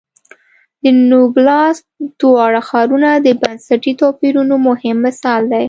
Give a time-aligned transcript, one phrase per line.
[0.83, 1.77] د نوګالس
[2.21, 5.59] دواړه ښارونه د بنسټي توپیرونو مهم مثال دی.